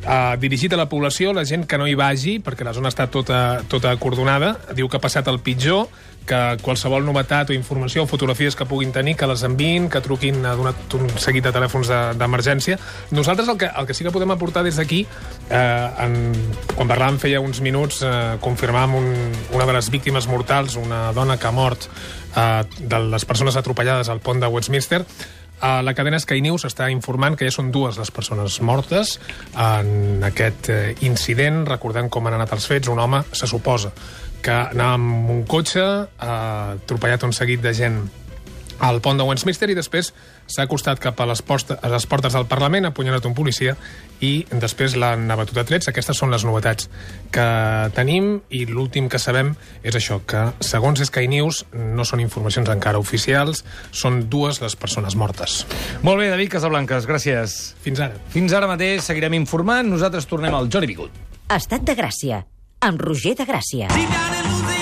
a, 0.06 0.36
dirigit 0.40 0.72
a 0.72 0.76
la 0.80 0.88
població, 0.88 1.32
la 1.32 1.44
gent 1.44 1.66
que 1.66 1.78
no 1.78 1.86
hi 1.88 1.94
vagi, 1.98 2.38
perquè 2.40 2.64
la 2.64 2.72
zona 2.76 2.88
està 2.92 3.08
tota, 3.10 3.62
tota 3.68 3.90
acordonada, 3.92 4.56
diu 4.76 4.88
que 4.88 4.96
ha 4.96 5.00
passat 5.02 5.28
el 5.28 5.40
pitjor, 5.40 5.88
que 6.30 6.58
qualsevol 6.62 7.02
novetat 7.02 7.48
o 7.50 7.54
informació 7.56 8.04
o 8.04 8.06
fotografies 8.06 8.54
que 8.54 8.66
puguin 8.68 8.92
tenir, 8.92 9.16
que 9.18 9.26
les 9.26 9.40
enviïn, 9.42 9.88
que 9.90 10.02
truquin 10.04 10.44
a 10.46 10.52
donat 10.54 10.94
un 10.94 11.08
seguit 11.18 11.42
de 11.42 11.50
telèfons 11.50 11.88
de- 11.88 12.12
d'emergència. 12.20 12.76
Nosaltres 13.10 13.48
el 13.48 13.56
que, 13.58 13.66
el 13.74 13.86
que 13.88 13.94
sí 13.96 14.04
que 14.04 14.12
podem 14.14 14.30
aportar 14.30 14.62
des 14.62 14.76
d'aquí, 14.76 15.00
eh, 15.50 15.88
en, 16.04 16.14
quan 16.76 16.86
parlàvem 16.92 17.18
feia 17.18 17.40
uns 17.40 17.60
minuts, 17.64 18.02
eh, 18.06 18.36
confirmàvem 18.44 18.94
un, 19.00 19.10
una 19.56 19.66
de 19.66 19.72
les 19.72 19.90
víctimes 19.90 20.28
mortals, 20.28 20.76
una 20.76 21.08
dona 21.16 21.38
que 21.40 21.48
ha 21.48 21.52
mort 21.56 21.88
eh, 22.36 22.62
de 22.78 22.98
les 23.10 23.24
persones 23.24 23.56
atropellades 23.56 24.08
al 24.12 24.20
pont 24.20 24.38
de 24.38 24.46
Westminster, 24.46 25.02
Uh, 25.60 25.82
la 25.84 25.92
cadena 25.92 26.16
Sky 26.20 26.40
News 26.40 26.64
està 26.64 26.88
informant 26.88 27.36
que 27.36 27.44
ja 27.44 27.52
són 27.52 27.68
dues 27.74 27.98
les 28.00 28.10
persones 28.14 28.60
mortes 28.64 29.18
en 29.60 30.24
aquest 30.24 30.70
eh, 30.72 30.94
incident, 31.04 31.66
recordant 31.68 32.08
com 32.08 32.26
han 32.26 32.38
anat 32.38 32.54
els 32.56 32.64
fets, 32.70 32.88
un 32.88 32.98
home, 33.02 33.20
se 33.36 33.48
suposa, 33.50 33.92
que 34.40 34.54
anava 34.54 34.96
amb 34.96 35.34
un 35.36 35.42
cotxe, 35.44 35.84
ha 36.16 36.38
atropellat 36.78 37.28
un 37.28 37.36
seguit 37.36 37.60
de 37.60 37.74
gent 37.76 38.00
al 38.80 39.00
pont 39.04 39.18
de 39.20 39.26
Westminster 39.28 39.68
i 39.70 39.76
després 39.76 40.10
s'ha 40.50 40.64
acostat 40.64 41.00
cap 41.02 41.20
a 41.20 41.26
les, 41.28 41.42
posta, 41.46 41.76
a 41.80 41.90
les 41.92 42.06
portes 42.08 42.34
del 42.34 42.46
Parlament, 42.50 42.88
ha 42.88 42.92
apunyalat 42.94 43.26
un 43.28 43.36
policia 43.36 43.76
i 44.24 44.44
després 44.50 44.96
l'han 44.98 45.30
abatut 45.30 45.60
a 45.60 45.64
trets. 45.68 45.88
Aquestes 45.92 46.18
són 46.18 46.32
les 46.32 46.44
novetats 46.48 46.88
que 47.32 47.46
tenim 47.96 48.32
i 48.50 48.64
l'últim 48.68 49.08
que 49.12 49.20
sabem 49.22 49.52
és 49.84 49.96
això, 49.96 50.20
que 50.26 50.48
segons 50.64 51.04
Sky 51.06 51.28
News 51.30 51.64
no 51.72 52.06
són 52.08 52.24
informacions 52.24 52.72
encara 52.72 53.00
oficials, 53.00 53.64
són 53.92 54.24
dues 54.32 54.60
les 54.64 54.76
persones 54.76 55.16
mortes. 55.16 55.64
Molt 56.06 56.22
bé, 56.22 56.30
David 56.32 56.56
Casablanques, 56.56 57.08
gràcies. 57.08 57.60
Fins 57.84 58.02
ara. 58.02 58.20
Fins 58.32 58.56
ara 58.56 58.70
mateix 58.70 59.04
seguirem 59.06 59.36
informant. 59.38 59.90
Nosaltres 59.90 60.28
tornem 60.30 60.56
al 60.56 60.70
Jordi 60.72 60.90
Bigut. 60.90 61.24
Estat 61.50 61.86
de 61.86 61.96
Gràcia, 61.98 62.44
amb 62.86 63.02
Roger 63.02 63.36
de 63.38 63.48
Gràcia. 63.48 63.90
Deep 63.94 64.79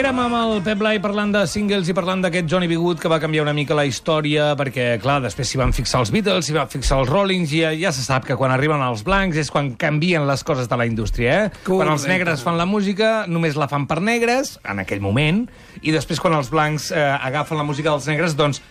Érem 0.00 0.16
amb 0.16 0.32
el 0.32 0.62
Pep 0.64 0.78
Blai 0.80 0.96
parlant 1.04 1.28
de 1.34 1.42
singles 1.44 1.90
i 1.90 1.92
parlant 1.92 2.22
d'aquest 2.24 2.46
Johnny 2.48 2.64
B. 2.70 2.78
Good 2.80 3.02
que 3.02 3.08
va 3.12 3.18
canviar 3.20 3.42
una 3.44 3.52
mica 3.52 3.76
la 3.76 3.82
història 3.84 4.46
perquè, 4.56 4.94
clar, 5.02 5.18
després 5.20 5.50
s'hi 5.50 5.58
van 5.60 5.74
fixar 5.76 6.00
els 6.00 6.12
Beatles, 6.14 6.46
s'hi 6.46 6.54
van 6.56 6.70
fixar 6.72 7.02
els 7.02 7.10
Rollings 7.10 7.52
i 7.52 7.60
ja, 7.60 7.74
ja 7.76 7.90
se 7.92 8.00
sap 8.06 8.24
que 8.24 8.38
quan 8.40 8.54
arriben 8.54 8.80
els 8.80 9.02
blancs 9.04 9.36
és 9.36 9.50
quan 9.52 9.74
canvien 9.76 10.24
les 10.24 10.40
coses 10.40 10.70
de 10.72 10.78
la 10.80 10.86
indústria, 10.88 11.34
eh? 11.36 11.50
Quan 11.66 11.92
els 11.92 12.06
negres 12.08 12.40
fan 12.46 12.56
la 12.56 12.64
música, 12.64 13.26
només 13.28 13.60
la 13.60 13.68
fan 13.68 13.84
per 13.90 13.98
negres, 14.00 14.54
en 14.64 14.80
aquell 14.80 15.04
moment, 15.04 15.42
i 15.84 15.92
després 15.92 16.22
quan 16.24 16.38
els 16.38 16.48
blancs 16.48 16.88
eh, 16.96 17.02
agafen 17.20 17.60
la 17.60 17.66
música 17.68 17.92
dels 17.92 18.08
negres, 18.08 18.38
doncs, 18.40 18.62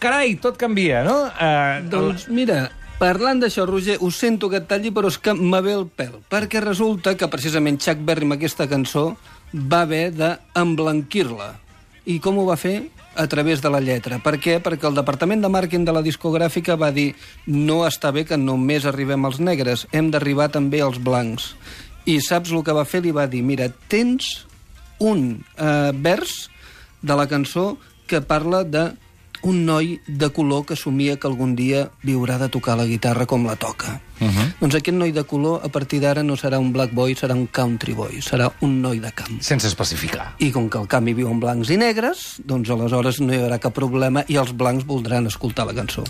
carai, 0.00 0.38
tot 0.40 0.56
canvia, 0.56 1.02
no? 1.04 1.26
Eh, 1.28 1.82
Doncs 1.92 2.30
mira, 2.32 2.70
parlant 2.96 3.44
d'això, 3.44 3.68
Roger, 3.68 3.98
ho 4.00 4.08
sento 4.08 4.48
que 4.48 4.62
et 4.64 4.72
talli, 4.72 4.96
però 4.96 5.12
és 5.12 5.20
que 5.20 5.36
me 5.36 5.60
ve 5.60 5.76
el 5.76 5.84
pèl. 5.92 6.22
Perquè 6.32 6.64
resulta 6.64 7.18
que 7.20 7.28
precisament 7.28 7.76
Chuck 7.76 8.00
Berry 8.00 8.24
amb 8.30 8.38
aquesta 8.38 8.64
cançó 8.64 9.10
va 9.52 9.82
haver 9.82 10.10
d'emblanquir-la. 10.14 11.52
I 12.06 12.18
com 12.22 12.38
ho 12.38 12.46
va 12.48 12.58
fer? 12.60 12.90
A 13.18 13.26
través 13.26 13.60
de 13.60 13.70
la 13.72 13.80
lletra. 13.82 14.20
Per 14.22 14.36
què? 14.38 14.60
Perquè 14.62 14.86
el 14.88 14.96
departament 14.96 15.42
de 15.42 15.50
màrqueting 15.50 15.84
de 15.84 15.94
la 15.94 16.02
discogràfica 16.02 16.78
va 16.78 16.92
dir 16.94 17.10
no 17.46 17.82
està 17.86 18.12
bé 18.14 18.24
que 18.24 18.38
només 18.38 18.86
arribem 18.86 19.26
als 19.26 19.40
negres, 19.42 19.86
hem 19.92 20.12
d'arribar 20.14 20.48
també 20.54 20.80
als 20.80 21.00
blancs. 21.02 21.54
I 22.06 22.20
saps 22.24 22.54
el 22.54 22.62
que 22.64 22.76
va 22.76 22.86
fer? 22.88 23.02
Li 23.04 23.12
va 23.12 23.26
dir, 23.28 23.42
mira, 23.42 23.68
tens 23.90 24.46
un 25.00 25.42
eh, 25.56 25.90
vers 25.92 26.48
de 27.02 27.16
la 27.16 27.26
cançó 27.26 27.76
que 28.06 28.20
parla 28.20 28.62
de 28.64 28.90
un 29.42 29.64
noi 29.64 30.00
de 30.06 30.28
color 30.30 30.64
que 30.66 30.76
somia 30.76 31.16
que 31.16 31.28
algun 31.28 31.54
dia 31.56 31.88
viurà 32.02 32.38
de 32.38 32.48
tocar 32.48 32.76
la 32.78 32.86
guitarra 32.86 33.26
com 33.26 33.46
la 33.46 33.56
toca. 33.56 34.00
Uh 34.20 34.28
-huh. 34.28 34.52
Doncs 34.60 34.74
aquest 34.74 34.96
noi 34.96 35.12
de 35.12 35.24
color, 35.24 35.60
a 35.64 35.68
partir 35.68 36.00
d'ara, 36.00 36.22
no 36.22 36.36
serà 36.36 36.58
un 36.58 36.72
black 36.72 36.92
boy, 36.92 37.14
serà 37.14 37.34
un 37.34 37.46
country 37.46 37.94
boy, 37.94 38.20
serà 38.20 38.52
un 38.60 38.80
noi 38.80 39.00
de 39.00 39.12
camp. 39.12 39.40
Sense 39.40 39.66
especificar. 39.66 40.34
I 40.38 40.50
com 40.50 40.68
que 40.68 40.78
el 40.78 40.86
canvi 40.86 41.14
viu 41.14 41.30
en 41.30 41.40
blancs 41.40 41.70
i 41.70 41.76
negres, 41.76 42.40
doncs 42.44 42.68
aleshores 42.70 43.20
no 43.20 43.32
hi 43.32 43.38
haurà 43.38 43.58
cap 43.58 43.72
problema 43.72 44.24
i 44.28 44.36
els 44.36 44.52
blancs 44.52 44.84
voldran 44.84 45.26
escoltar 45.26 45.66
la 45.66 45.74
cançó. 45.74 46.04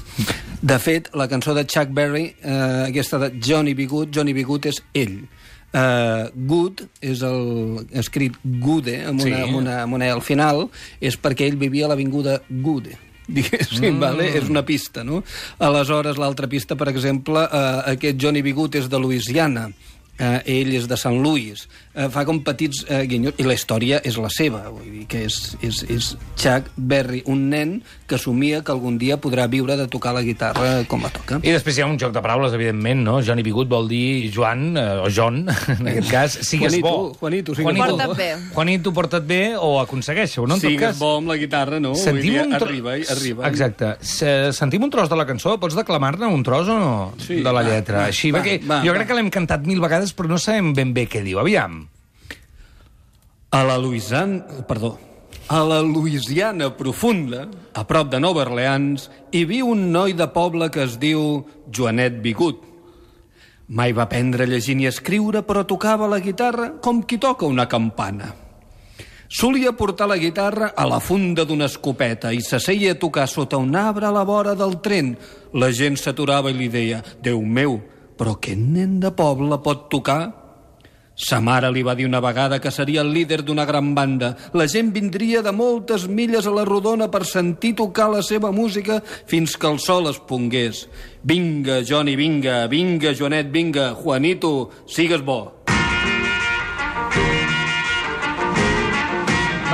De 0.61 0.79
fet, 0.79 1.09
la 1.15 1.29
cançó 1.29 1.55
de 1.55 1.65
Chuck 1.65 1.89
Berry, 1.89 2.35
eh, 2.43 2.85
aquesta 2.89 3.19
de 3.19 3.31
Johnny 3.41 3.75
B. 3.75 3.87
Good, 3.87 4.09
Johnny 4.13 4.33
B. 4.33 4.43
Good 4.43 4.67
és 4.67 4.83
ell. 4.93 5.29
Uh, 5.71 6.27
good 6.35 6.81
és 6.99 7.21
el 7.23 7.85
escrit 7.95 8.35
Gude 8.43 8.97
amb 9.07 9.21
una, 9.23 9.37
Sí. 9.37 9.43
amb 9.45 9.55
una, 9.55 9.77
amb 9.85 9.95
una 9.95 10.09
E 10.09 10.11
al 10.11 10.23
final 10.27 10.65
és 10.99 11.15
perquè 11.15 11.47
ell 11.47 11.61
vivia 11.61 11.87
a 11.87 11.93
l'avinguda 11.93 12.41
Gude 12.51 12.97
diguéssim, 13.31 13.93
mm. 13.95 14.01
vale? 14.03 14.27
és 14.35 14.49
una 14.51 14.65
pista 14.67 15.05
no? 15.07 15.23
aleshores 15.63 16.19
l'altra 16.19 16.49
pista 16.51 16.75
per 16.75 16.89
exemple 16.91 17.45
uh, 17.47 17.85
aquest 17.87 18.19
Johnny 18.19 18.43
Bigut 18.43 18.75
és 18.75 18.89
de 18.91 18.99
Louisiana 18.99 19.69
eh, 20.21 20.43
ell 20.61 20.75
és 20.77 20.87
de 20.91 20.97
Sant 21.01 21.17
Louis, 21.25 21.65
eh, 21.97 22.07
fa 22.13 22.27
com 22.29 22.43
petits 22.45 22.85
eh, 22.89 23.03
guinyos, 23.09 23.35
i 23.41 23.47
la 23.49 23.57
història 23.57 24.03
és 24.05 24.19
la 24.21 24.29
seva, 24.31 24.67
vull 24.69 24.85
dir 24.93 25.07
que 25.11 25.25
és, 25.27 25.39
és, 25.65 25.83
és 25.89 26.11
Chuck 26.37 26.69
Berry, 26.77 27.23
un 27.27 27.49
nen 27.51 27.79
que 28.11 28.19
somia 28.19 28.61
que 28.67 28.73
algun 28.75 28.99
dia 28.99 29.17
podrà 29.23 29.47
viure 29.49 29.77
de 29.79 29.87
tocar 29.89 30.13
la 30.15 30.23
guitarra 30.27 30.85
com 30.91 31.03
la 31.03 31.11
toca. 31.15 31.39
I 31.43 31.55
després 31.55 31.79
hi 31.79 31.85
ha 31.85 31.89
un 31.89 31.97
joc 31.99 32.13
de 32.13 32.23
paraules, 32.23 32.53
evidentment, 32.57 33.03
no? 33.07 33.19
Johnny 33.25 33.43
Bigut 33.47 33.69
vol 33.71 33.89
dir 33.91 34.31
Joan, 34.35 34.77
eh, 34.77 34.87
o 35.07 35.09
John, 35.15 35.45
en 35.79 35.91
aquest 35.95 36.11
cas, 36.11 36.39
sigues 36.47 36.75
Juanito, 36.77 36.89
bo. 36.91 37.15
Juanito, 37.21 37.55
sigues 37.57 37.77
bo. 37.79 37.87
Porta't 37.97 38.17
bé. 38.19 38.31
Juanito, 38.55 38.93
porta't 38.93 39.27
bé 39.27 39.41
o 39.57 39.79
aconsegueixo, 39.81 40.47
no? 40.47 40.55
En 40.59 40.61
Sigues 40.61 40.81
cas, 40.83 40.99
bo 41.01 41.17
amb 41.21 41.33
la 41.33 41.37
guitarra, 41.41 41.81
no? 41.81 41.95
sentim 41.95 42.35
dir, 42.35 42.43
un 42.45 42.57
tro... 42.59 42.69
Arriba, 42.71 42.97
i 42.99 43.05
arriba. 43.11 43.47
Exacte. 43.49 43.95
Se- 44.05 44.53
Sentim 44.57 44.83
un 44.85 44.91
tros 44.91 45.09
de 45.09 45.17
la 45.17 45.25
cançó? 45.27 45.55
Pots 45.63 45.75
declamar-ne 45.79 46.27
un 46.29 46.43
tros 46.45 46.69
o 46.69 46.77
no? 46.79 46.91
Sí, 47.23 47.37
de 47.41 47.47
la 47.47 47.53
va, 47.61 47.63
lletra. 47.63 48.03
va, 48.03 48.09
Així, 48.11 48.31
va, 48.35 48.41
perquè 48.43 48.59
va, 48.67 48.81
jo 48.85 48.91
va. 48.93 48.99
crec 48.99 49.09
que 49.11 49.17
l'hem 49.17 49.31
cantat 49.33 49.65
mil 49.67 49.81
vegades, 49.81 50.10
però 50.17 50.31
no 50.31 50.39
sabem 50.39 50.73
ben 50.77 50.95
bé 50.97 51.07
què 51.11 51.23
diu. 51.27 51.41
Aviam. 51.43 51.85
A 53.51 53.63
la 53.67 53.77
Louisiana, 53.83 54.65
perdó, 54.69 54.95
a 55.51 55.65
la 55.67 55.81
Louisiana 55.83 56.69
profunda, 56.77 57.49
a 57.75 57.83
prop 57.83 58.13
de 58.13 58.21
Nova 58.23 58.45
Orleans, 58.45 59.09
hi 59.35 59.43
viu 59.51 59.73
un 59.73 59.89
noi 59.91 60.15
de 60.15 60.29
poble 60.31 60.69
que 60.71 60.85
es 60.87 60.95
diu 61.03 61.41
Joanet 61.67 62.21
Bigut. 62.23 62.61
Mai 63.75 63.91
va 63.91 64.05
aprendre 64.07 64.47
a 64.47 64.51
llegir 64.51 64.77
ni 64.79 64.87
a 64.87 64.93
escriure, 64.95 65.43
però 65.43 65.65
tocava 65.67 66.07
la 66.07 66.21
guitarra 66.23 66.77
com 66.79 67.03
qui 67.03 67.19
toca 67.19 67.51
una 67.51 67.67
campana. 67.67 68.31
Solia 69.31 69.71
portar 69.79 70.09
la 70.11 70.19
guitarra 70.19 70.73
a 70.75 70.87
la 70.91 70.99
funda 70.99 71.45
d'una 71.47 71.67
escopeta 71.71 72.33
i 72.35 72.41
s'asseia 72.43 72.97
a 72.97 72.99
tocar 72.99 73.29
sota 73.31 73.59
un 73.59 73.77
arbre 73.79 74.07
a 74.07 74.15
la 74.15 74.25
vora 74.27 74.57
del 74.59 74.81
tren. 74.83 75.17
La 75.55 75.71
gent 75.71 75.99
s'aturava 75.99 76.51
i 76.51 76.57
li 76.59 76.67
deia, 76.71 76.99
Déu 77.23 77.43
meu, 77.43 77.79
però 78.21 78.37
aquest 78.37 78.61
nen 78.61 78.99
de 79.01 79.09
poble 79.17 79.57
pot 79.65 79.87
tocar? 79.89 80.21
Sa 81.21 81.39
mare 81.41 81.71
li 81.73 81.81
va 81.85 81.95
dir 81.97 82.05
una 82.09 82.21
vegada 82.21 82.59
que 82.61 82.71
seria 82.73 83.01
el 83.01 83.13
líder 83.13 83.43
d'una 83.45 83.65
gran 83.69 83.95
banda. 83.97 84.35
La 84.53 84.67
gent 84.69 84.93
vindria 84.93 85.41
de 85.45 85.53
moltes 85.53 86.05
milles 86.09 86.47
a 86.47 86.53
la 86.53 86.67
rodona 86.69 87.09
per 87.13 87.25
sentir 87.29 87.75
tocar 87.81 88.11
la 88.13 88.21
seva 88.25 88.53
música 88.53 89.01
fins 89.29 89.57
que 89.57 89.69
el 89.69 89.81
sol 89.81 90.09
es 90.13 90.21
pongués. 90.21 90.87
Vinga, 91.25 91.81
Johnny, 91.81 92.17
vinga, 92.17 92.67
vinga, 92.69 93.15
Joanet, 93.17 93.49
vinga, 93.53 93.95
Juanito, 93.97 94.71
sigues 94.85 95.25
bo. 95.25 95.41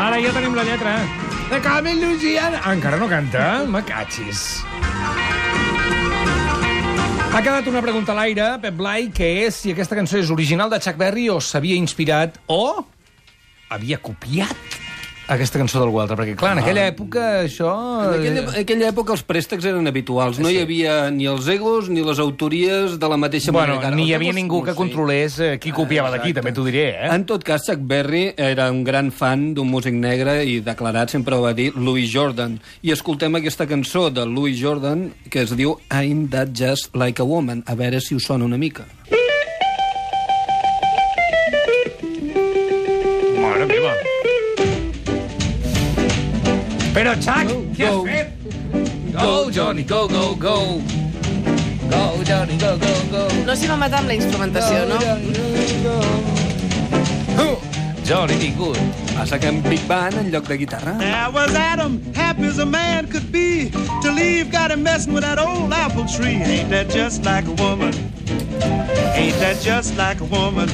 Ara 0.07 0.23
ja 0.23 0.31
tenim 0.39 0.55
la 0.55 0.67
lletra. 0.67 0.99
De 1.51 1.61
Camel 1.63 2.01
Louisiana. 2.03 2.63
Ah, 2.63 2.75
encara 2.75 2.99
no 2.99 3.11
canta? 3.11 3.67
Me 3.67 3.83
catxis. 3.87 4.63
Ha 7.37 7.43
quedat 7.45 7.67
una 7.69 7.83
pregunta 7.85 8.15
a 8.15 8.17
l'aire, 8.17 8.45
Pep 8.63 8.79
Blai, 8.79 9.11
que 9.13 9.27
és 9.43 9.59
si 9.61 9.69
aquesta 9.75 9.93
cançó 9.99 10.17
és 10.17 10.31
original 10.33 10.71
de 10.73 10.79
Chuck 10.81 10.97
Berry 10.97 11.27
o 11.29 11.37
s'havia 11.37 11.77
inspirat 11.77 12.39
o 12.49 12.81
havia 13.77 13.99
copiat 14.01 14.76
aquesta 15.29 15.59
cançó 15.59 15.81
d'algú 15.83 15.99
altre. 16.01 16.17
Perquè, 16.19 16.35
clar, 16.39 16.53
en 16.57 16.61
aquella 16.63 16.85
època 16.91 17.23
això... 17.43 17.71
En 18.07 18.15
aquella, 18.21 18.43
en 18.55 18.61
aquella 18.63 18.89
època 18.93 19.15
els 19.17 19.25
préstecs 19.27 19.65
eren 19.67 19.87
habituals. 19.91 20.39
No 20.43 20.51
hi 20.53 20.61
havia 20.63 21.11
ni 21.11 21.27
els 21.31 21.49
egos 21.53 21.89
ni 21.91 22.05
les 22.07 22.21
autories 22.23 22.99
de 23.01 23.09
la 23.11 23.17
mateixa 23.19 23.53
Bueno, 23.53 23.75
manera. 23.77 23.89
ara. 23.89 23.97
ni 23.97 24.07
hi 24.09 24.15
havia 24.15 24.31
egos, 24.31 24.39
ningú 24.41 24.61
no 24.61 24.65
que 24.69 24.75
sé. 24.75 24.77
controlés 24.79 25.39
eh, 25.41 25.51
qui 25.63 25.73
copiava 25.75 26.11
d'aquí, 26.15 26.33
també 26.37 26.53
t'ho 26.55 26.65
diré, 26.67 26.87
eh? 26.95 27.11
En 27.15 27.25
tot 27.27 27.43
cas, 27.45 27.65
Chuck 27.67 27.83
Berry 27.83 28.33
era 28.37 28.71
un 28.71 28.85
gran 28.85 29.11
fan 29.11 29.53
d'un 29.55 29.69
músic 29.71 29.95
negre 29.99 30.39
i 30.47 30.61
declarat, 30.61 31.11
sempre 31.11 31.35
ho 31.37 31.43
va 31.43 31.53
dir, 31.59 31.73
Louis 31.77 32.07
Jordan. 32.13 32.59
I 32.87 32.93
escoltem 32.95 33.35
aquesta 33.41 33.67
cançó 33.67 34.09
de 34.11 34.25
Louis 34.27 34.57
Jordan 34.61 35.09
que 35.31 35.43
es 35.43 35.57
diu 35.57 35.77
I'm 35.91 36.29
That 36.31 36.55
Just 36.55 36.95
Like 36.95 37.21
a 37.23 37.25
Woman. 37.27 37.65
A 37.67 37.75
veure 37.75 38.01
si 38.01 38.15
us 38.15 38.25
sona 38.31 38.45
una 38.47 38.57
mica. 38.59 38.87
Mare 39.11 39.26
Però, 46.97 47.13
Chuck, 47.21 47.51
què 47.77 47.85
has 47.85 47.99
fet? 48.09 48.31
Go, 49.13 49.51
Johnny, 49.51 49.83
go, 49.85 50.09
go, 50.09 50.35
go. 50.35 50.81
Go, 51.91 52.25
Johnny, 52.25 52.57
go, 52.57 52.79
go, 52.81 52.95
go. 53.11 53.25
No 53.45 53.53
s'hi 53.53 53.69
va 53.69 53.77
matar 53.77 54.01
amb 54.01 54.09
la 54.09 54.17
instrumentació, 54.17 54.87
no? 54.89 54.97
Johnny 58.07 58.39
B. 58.39 58.49
Good. 58.57 58.79
Passa 59.17 59.39
que 59.39 59.49
en 59.49 59.61
Big 59.63 59.83
Band 59.89 60.15
en 60.15 60.31
lloc 60.31 60.47
de 60.47 60.57
guitarra. 60.57 60.97
There 60.99 61.31
was 61.35 61.55
Adam, 61.55 62.01
happy 62.15 62.47
as 62.47 62.59
a 62.59 62.65
man 62.65 63.09
could 63.09 63.31
be. 63.33 63.69
To 64.03 64.13
leave, 64.13 64.51
got 64.51 64.71
him 64.71 64.85
messing 64.85 65.13
with 65.13 65.25
that 65.25 65.39
old 65.39 65.73
apple 65.73 66.07
tree. 66.07 66.41
Ain't 66.41 66.71
that 66.71 66.89
just 66.89 67.25
like 67.25 67.47
a 67.47 67.53
woman? 67.63 67.93
Ain't 69.19 69.37
that 69.41 69.61
just 69.61 69.97
like 69.97 70.21
a 70.21 70.25
woman? 70.25 70.69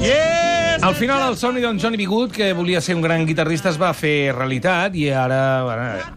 Yes. 0.00 0.45
Al 0.82 0.94
final, 0.94 1.22
el 1.30 1.36
somni 1.40 1.62
d'en 1.62 1.78
Johnny 1.80 1.96
B. 1.96 2.04
Good, 2.06 2.30
que 2.30 2.52
volia 2.54 2.80
ser 2.80 2.94
un 2.94 3.02
gran 3.02 3.24
guitarrista, 3.26 3.70
es 3.72 3.78
va 3.80 3.90
fer 3.96 4.32
realitat 4.36 4.94
i 4.94 5.08
ara, 5.10 5.40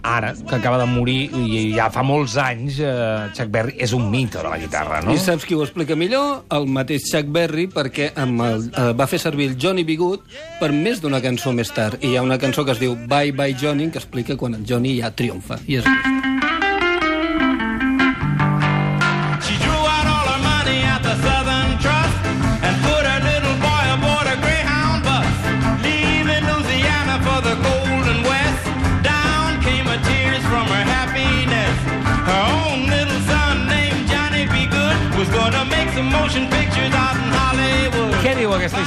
ara, 0.03 0.33
que 0.35 0.55
acaba 0.59 0.77
de 0.81 0.85
morir, 0.89 1.31
i 1.33 1.71
ja 1.73 1.87
fa 1.93 2.03
molts 2.05 2.35
anys, 2.37 2.77
eh, 2.83 3.31
Chuck 3.33 3.49
Berry 3.49 3.77
és 3.79 3.95
un 3.97 4.09
mite 4.11 4.37
de 4.37 4.45
la 4.45 4.59
guitarra, 4.61 5.01
no? 5.01 5.15
I 5.15 5.17
saps 5.17 5.47
qui 5.47 5.57
ho 5.57 5.63
explica 5.65 5.97
millor? 5.97 6.43
El 6.53 6.69
mateix 6.69 7.09
Chuck 7.09 7.31
Berry, 7.33 7.69
perquè 7.73 8.11
amb 8.19 8.45
el, 8.45 8.69
eh, 8.69 8.91
va 8.93 9.07
fer 9.07 9.19
servir 9.19 9.49
el 9.53 9.57
Johnny 9.57 9.83
B. 9.87 9.97
Good 9.97 10.39
per 10.59 10.71
més 10.75 11.01
d'una 11.01 11.23
cançó 11.23 11.55
més 11.55 11.73
tard. 11.73 11.97
I 12.03 12.13
hi 12.13 12.17
ha 12.17 12.25
una 12.25 12.37
cançó 12.37 12.65
que 12.65 12.75
es 12.75 12.83
diu 12.83 12.95
Bye 12.95 13.31
Bye 13.31 13.57
Johnny, 13.59 13.89
que 13.89 13.97
explica 13.97 14.37
quan 14.37 14.59
el 14.59 14.65
Johnny 14.67 14.99
ja 15.01 15.11
triomfa. 15.11 15.59
I 15.67 15.81
és 15.81 16.28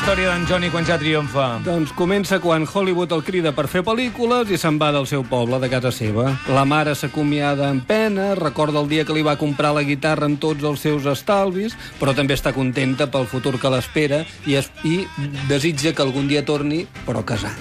història 0.02 0.32
d'en 0.32 0.46
Johnny 0.50 0.66
quan 0.66 0.82
ja 0.82 0.96
triomfa? 0.98 1.44
Doncs 1.62 1.92
comença 1.94 2.40
quan 2.42 2.64
Hollywood 2.66 3.12
el 3.14 3.20
crida 3.22 3.52
per 3.54 3.68
fer 3.70 3.84
pel·lícules 3.86 4.50
i 4.50 4.58
se'n 4.58 4.80
va 4.80 4.88
del 4.90 5.06
seu 5.06 5.22
poble, 5.22 5.60
de 5.62 5.68
casa 5.70 5.92
seva. 5.94 6.32
La 6.50 6.64
mare 6.66 6.96
s'acomiada 6.98 7.68
amb 7.70 7.86
pena, 7.86 8.32
recorda 8.34 8.82
el 8.82 8.90
dia 8.90 9.04
que 9.06 9.14
li 9.14 9.22
va 9.22 9.36
comprar 9.38 9.70
la 9.76 9.84
guitarra 9.86 10.26
amb 10.26 10.40
tots 10.42 10.66
els 10.66 10.82
seus 10.82 11.06
estalvis, 11.06 11.78
però 12.00 12.16
també 12.18 12.34
està 12.34 12.50
contenta 12.50 13.06
pel 13.06 13.30
futur 13.30 13.54
que 13.62 13.70
l'espera 13.70 14.24
i, 14.42 14.58
es, 14.58 14.72
i 14.82 15.04
desitja 15.46 15.94
que 15.94 16.02
algun 16.02 16.26
dia 16.26 16.42
torni, 16.42 16.82
però 17.06 17.22
casar. 17.22 17.54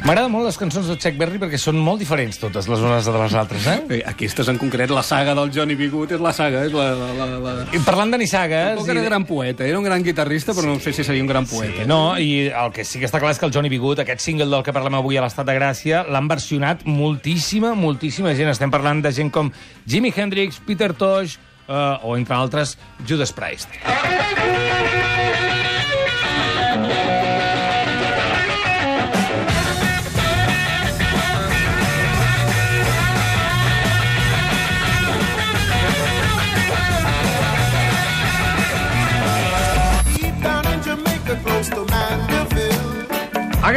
M'agraden 0.00 0.32
molt 0.32 0.46
les 0.48 0.56
cançons 0.56 0.86
de 0.88 0.94
Chuck 0.96 1.18
Berry 1.20 1.36
perquè 1.38 1.58
són 1.60 1.76
molt 1.84 2.00
diferents 2.00 2.38
totes 2.40 2.66
les 2.70 2.80
unes 2.80 3.04
de 3.04 3.12
les 3.12 3.34
altres, 3.36 3.66
eh? 3.68 3.74
Bé, 3.86 3.98
aquestes 4.08 4.48
en 4.48 4.56
concret, 4.58 4.88
la 4.90 5.02
saga 5.04 5.34
del 5.36 5.52
Johnny 5.52 5.76
B. 5.76 5.90
Good 5.92 6.14
és 6.16 6.22
la 6.24 6.32
saga, 6.32 6.62
és 6.64 6.72
la... 6.72 6.86
la, 6.96 7.10
la, 7.18 7.26
la... 7.44 7.52
I 7.76 7.82
parlant 7.84 8.14
de 8.14 8.20
nissagues... 8.22 8.72
Tampoc 8.78 8.88
era 8.94 9.02
gran 9.04 9.26
poeta, 9.28 9.66
era 9.68 9.76
un 9.78 9.84
gran 9.84 10.02
guitarrista, 10.06 10.54
però 10.56 10.72
no 10.72 10.78
sé 10.80 10.94
si 10.96 11.04
seria 11.04 11.20
un 11.20 11.28
gran 11.28 11.44
poeta. 11.46 11.82
Sí, 11.82 11.88
no, 11.90 12.16
i 12.16 12.48
el 12.48 12.72
que 12.72 12.86
sí 12.88 13.02
que 13.02 13.10
està 13.10 13.20
clar 13.20 13.34
és 13.36 13.42
que 13.42 13.46
el 13.50 13.52
Johnny 13.54 13.68
B. 13.68 13.82
Good, 13.82 14.00
aquest 14.06 14.24
single 14.24 14.48
del 14.48 14.64
que 14.64 14.74
parlem 14.74 14.96
avui 14.98 15.20
a 15.20 15.26
l'Estat 15.26 15.50
de 15.50 15.58
Gràcia, 15.60 16.02
l'han 16.08 16.32
versionat 16.32 16.88
moltíssima, 16.88 17.76
moltíssima 17.76 18.32
gent. 18.38 18.54
Estem 18.56 18.72
parlant 18.72 19.04
de 19.04 19.12
gent 19.12 19.28
com 19.34 19.52
Jimi 19.84 20.14
Hendrix, 20.16 20.62
Peter 20.64 20.94
Tosh, 20.96 21.36
eh, 21.68 21.76
o, 21.76 22.16
entre 22.16 22.40
altres, 22.40 22.78
Judas 23.04 23.36
Priest. 23.36 23.68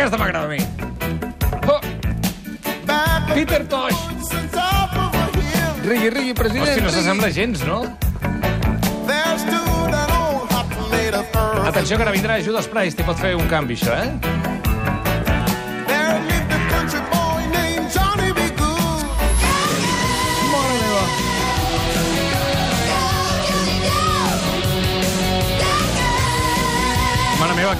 Aquesta 0.03 0.17
m'agrada 0.19 0.47
a 0.47 0.49
mi. 0.49 0.57
Oh, 1.65 1.79
Peter 3.33 3.63
Tosh. 3.71 4.01
Rigui, 5.85 6.09
rigui, 6.09 6.33
president. 6.35 6.67
Hosti, 6.67 6.83
no 6.83 6.91
s'assembla 6.91 7.29
gens, 7.31 7.63
no? 7.63 7.79
Atenció, 11.63 11.95
que 11.95 12.03
ara 12.03 12.11
vindrà 12.11 12.35
Judas 12.43 12.67
Priest 12.67 12.99
i 12.99 13.07
pot 13.07 13.15
fer 13.15 13.31
un 13.39 13.47
canvi, 13.47 13.79
això, 13.79 13.95
eh? 13.95 14.42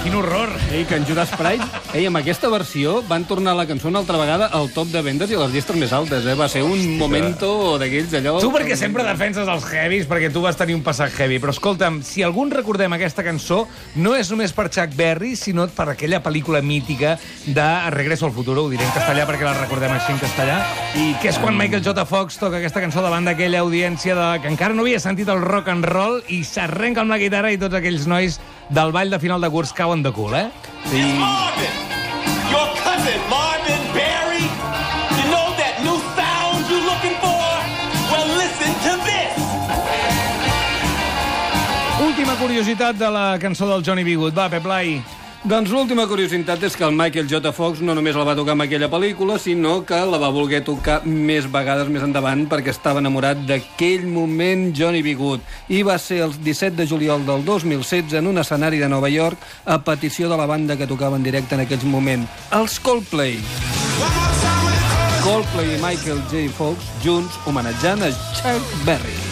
Quin 0.02 0.14
horror. 0.16 0.50
Ei, 0.72 0.84
que 0.88 0.96
en 0.96 1.04
Judas 1.06 1.30
Priest, 1.36 1.94
ei, 1.94 2.06
amb 2.08 2.18
aquesta 2.18 2.48
versió 2.52 2.96
van 3.08 3.26
tornar 3.28 3.54
la 3.56 3.66
cançó 3.68 3.88
una 3.90 4.00
altra 4.00 4.18
vegada 4.18 4.46
al 4.46 4.70
top 4.74 4.88
de 4.92 5.02
vendes 5.04 5.30
i 5.30 5.36
a 5.36 5.42
les 5.42 5.52
llistes 5.54 5.76
més 5.78 5.92
altes, 5.94 6.24
eh? 6.26 6.34
Va 6.38 6.48
ser 6.50 6.62
un 6.66 6.96
momento 6.98 7.76
d'aquells 7.80 8.14
allò... 8.18 8.36
Tu 8.42 8.50
perquè 8.54 8.78
sempre 8.80 9.04
defenses 9.06 9.48
els 9.50 9.66
heavies, 9.70 10.08
perquè 10.10 10.30
tu 10.32 10.42
vas 10.44 10.56
tenir 10.58 10.76
un 10.78 10.82
passat 10.86 11.12
heavy, 11.18 11.38
però 11.42 11.54
escolta'm, 11.54 12.00
si 12.06 12.24
algun 12.24 12.50
recordem 12.54 12.96
aquesta 12.96 13.24
cançó, 13.26 13.64
no 14.00 14.14
és 14.16 14.32
només 14.32 14.54
per 14.56 14.70
Chuck 14.70 14.96
Berry, 14.98 15.34
sinó 15.36 15.68
per 15.68 15.90
aquella 15.92 16.22
pel·lícula 16.24 16.62
mítica 16.64 17.14
de 17.46 17.68
Regreso 17.94 18.26
al 18.26 18.34
futuro, 18.34 18.64
ho 18.64 18.72
diré 18.72 18.86
en 18.88 18.96
castellà 18.96 19.28
perquè 19.28 19.46
la 19.46 19.54
recordem 19.58 19.94
així 19.94 20.14
en 20.16 20.22
castellà, 20.22 20.58
i 20.96 21.12
que 21.22 21.30
és 21.30 21.40
quan 21.42 21.58
Michael 21.58 21.84
J. 21.84 22.06
Fox 22.08 22.40
toca 22.40 22.58
aquesta 22.62 22.82
cançó 22.82 23.04
davant 23.04 23.28
d'aquella 23.28 23.62
audiència 23.62 24.16
de... 24.18 24.28
que 24.42 24.50
encara 24.50 24.74
no 24.74 24.86
havia 24.86 25.02
sentit 25.02 25.30
el 25.30 25.44
rock 25.44 25.70
and 25.72 25.86
roll 25.86 26.20
i 26.32 26.42
s'arrenca 26.46 27.04
amb 27.04 27.14
la 27.14 27.20
guitarra 27.22 27.52
i 27.52 27.60
tots 27.60 27.78
aquells 27.78 28.08
nois 28.10 28.40
del 28.68 28.92
ball 28.92 29.10
de 29.10 29.18
final 29.18 29.40
de 29.40 29.50
curs 29.50 29.72
cauen 29.72 30.02
de 30.02 30.12
cul, 30.12 30.34
eh? 30.34 30.50
Sí. 30.90 31.02
Marvin, 31.18 31.74
your 32.50 32.68
cousin 32.82 33.20
Marvin 33.30 33.82
Barry. 33.94 34.44
You 35.18 35.24
know 35.30 35.54
that 35.56 35.80
new 35.82 35.98
sound 36.16 36.66
you're 36.68 36.84
looking 36.84 37.16
for? 37.20 37.54
Well, 38.10 38.28
listen 38.36 38.72
to 38.86 38.92
this. 39.04 39.32
Última 42.04 42.36
curiositat 42.36 42.96
de 42.96 43.10
la 43.10 43.38
cançó 43.38 43.66
del 43.68 43.82
Johnny 43.82 44.04
B. 44.04 44.16
Good. 44.16 44.34
Va, 44.34 44.48
Pep 44.48 44.62
Blai. 44.62 45.02
Doncs 45.44 45.68
l'última 45.68 46.06
curiositat 46.08 46.62
és 46.64 46.72
que 46.72 46.86
el 46.86 46.94
Michael 46.96 47.26
J. 47.28 47.50
Fox 47.52 47.82
no 47.84 47.92
només 47.92 48.16
la 48.16 48.24
va 48.24 48.32
tocar 48.32 48.54
amb 48.54 48.64
aquella 48.64 48.88
pel·lícula, 48.88 49.34
sinó 49.36 49.74
que 49.84 49.98
la 50.08 50.16
va 50.16 50.30
voler 50.32 50.62
tocar 50.64 51.02
més 51.04 51.44
vegades 51.52 51.90
més 51.92 52.06
endavant 52.06 52.46
perquè 52.48 52.72
estava 52.72 53.02
enamorat 53.04 53.42
d'aquell 53.44 54.06
moment 54.08 54.70
Johnny 54.72 55.02
B. 55.04 55.12
Good. 55.20 55.44
I 55.68 55.82
va 55.84 55.98
ser 56.00 56.22
el 56.24 56.32
17 56.32 56.78
de 56.78 56.86
juliol 56.88 57.26
del 57.28 57.44
2016 57.44 58.16
en 58.22 58.32
un 58.32 58.40
escenari 58.40 58.80
de 58.80 58.88
Nova 58.88 59.12
York 59.12 59.36
a 59.68 59.76
petició 59.84 60.32
de 60.32 60.40
la 60.40 60.48
banda 60.48 60.78
que 60.80 60.88
tocava 60.88 61.20
en 61.20 61.28
directe 61.28 61.58
en 61.58 61.66
aquells 61.66 61.84
moments, 61.84 62.48
els 62.56 62.80
Coldplay. 62.80 63.36
Coldplay 65.20 65.76
i 65.76 65.78
Michael 65.84 66.24
J. 66.32 66.48
Fox 66.56 66.88
junts 67.04 67.36
homenatjant 67.44 68.08
a 68.08 68.12
Chuck 68.32 68.74
Berry. 68.88 69.23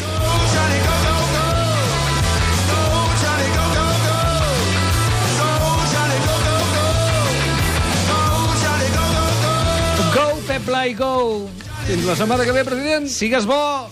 Blai, 10.82 10.94
go! 10.98 11.46
Fins 11.86 12.02
la 12.02 12.16
setmana 12.18 12.42
que 12.42 12.50
ve, 12.50 12.64
president. 12.66 13.06
Sigues 13.06 13.46
bo! 13.46 13.86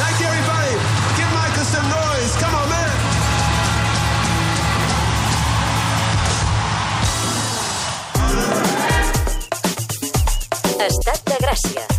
Thank 0.00 0.18
you, 0.18 0.26
everybody. 0.26 0.74
Give 1.14 1.30
Michael 1.30 1.66
some 1.70 1.86
noise. 1.86 2.34
Come 2.42 2.58
on, 2.58 2.66
man. 2.66 2.90
Estat 10.90 11.22
de 11.30 11.36
Gràcia. 11.46 11.91